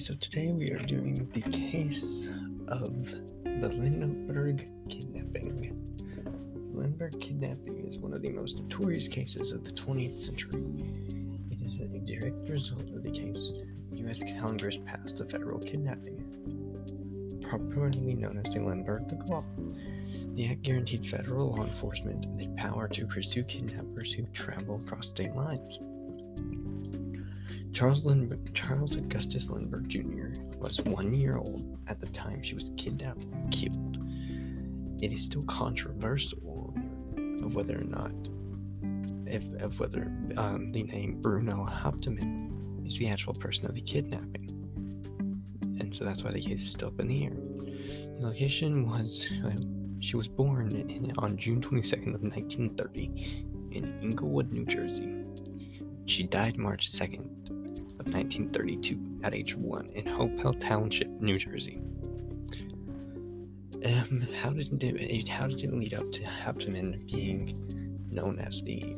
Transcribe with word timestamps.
so 0.00 0.14
today 0.14 0.50
we 0.50 0.70
are 0.70 0.78
doing 0.78 1.28
the 1.34 1.42
case 1.42 2.26
of 2.68 3.10
the 3.44 3.68
Lindbergh 3.68 4.66
kidnapping. 4.88 5.76
Lindbergh 6.72 7.20
kidnapping 7.20 7.84
is 7.86 7.98
one 7.98 8.14
of 8.14 8.22
the 8.22 8.30
most 8.30 8.58
notorious 8.58 9.08
cases 9.08 9.52
of 9.52 9.62
the 9.62 9.72
20th 9.72 10.22
century. 10.22 10.64
It 11.50 11.58
is 11.66 11.80
a 11.80 11.98
direct 11.98 12.48
result 12.48 12.88
of 12.94 13.02
the 13.02 13.10
case 13.10 13.50
U.S. 13.92 14.22
Congress 14.40 14.78
passed 14.86 15.18
the 15.18 15.26
Federal 15.26 15.58
Kidnapping 15.58 16.18
Act, 16.18 17.42
properly 17.50 18.14
known 18.14 18.40
as 18.42 18.54
the 18.54 18.60
Lindbergh 18.60 19.28
Law. 19.28 19.44
The 20.34 20.48
act 20.50 20.62
guaranteed 20.62 21.06
federal 21.06 21.54
law 21.54 21.66
enforcement 21.66 22.38
the 22.38 22.48
power 22.56 22.88
to 22.88 23.06
pursue 23.06 23.42
kidnappers 23.42 24.14
who 24.14 24.24
travel 24.32 24.80
across 24.82 25.08
state 25.08 25.34
lines. 25.34 25.78
Charles, 27.80 28.04
Lindbergh, 28.04 28.52
Charles 28.52 28.94
Augustus 28.94 29.48
Lindbergh 29.48 29.88
Jr. 29.88 30.38
was 30.58 30.82
one 30.82 31.14
year 31.14 31.38
old 31.38 31.78
at 31.86 31.98
the 31.98 32.08
time 32.08 32.42
she 32.42 32.54
was 32.54 32.70
kidnapped 32.76 33.24
and 33.24 33.50
killed. 33.50 33.96
It 35.02 35.14
is 35.14 35.24
still 35.24 35.44
controversial 35.44 36.74
of 37.42 37.54
whether 37.54 37.78
or 37.78 37.84
not, 37.84 38.12
if, 39.24 39.42
of 39.62 39.80
whether 39.80 40.12
um, 40.36 40.72
the 40.72 40.82
name 40.82 41.22
Bruno 41.22 41.64
Hauptmann 41.64 42.84
is 42.86 42.98
the 42.98 43.08
actual 43.08 43.32
person 43.32 43.64
of 43.64 43.74
the 43.74 43.80
kidnapping. 43.80 44.50
And 45.80 45.96
so 45.96 46.04
that's 46.04 46.22
why 46.22 46.32
the 46.32 46.42
case 46.42 46.60
is 46.60 46.72
still 46.72 46.88
up 46.88 47.00
in 47.00 47.08
the 47.08 47.24
air. 47.24 47.32
The 48.18 48.26
location 48.26 48.90
was, 48.90 49.24
uh, 49.42 49.52
she 50.00 50.16
was 50.16 50.28
born 50.28 50.70
in, 50.70 51.14
on 51.16 51.38
June 51.38 51.62
22nd 51.62 52.14
of 52.14 52.20
1930 52.20 53.46
in 53.70 54.00
Englewood, 54.02 54.52
New 54.52 54.66
Jersey. 54.66 55.19
She 56.10 56.24
died 56.24 56.58
March 56.58 56.90
2nd 56.90 57.20
of 58.00 58.12
1932 58.12 59.20
at 59.22 59.32
age 59.32 59.54
1 59.54 59.90
in 59.90 60.06
Hopewell 60.06 60.54
Township, 60.54 61.06
New 61.20 61.38
Jersey. 61.38 61.80
Um, 63.84 64.26
how 64.42 64.50
did 64.50 64.82
it, 64.82 65.28
how 65.28 65.46
did 65.46 65.62
it 65.62 65.72
lead 65.72 65.94
up 65.94 66.10
to 66.10 66.24
Hauptmann 66.24 67.04
being 67.12 68.02
known 68.10 68.40
as 68.40 68.60
the 68.60 68.96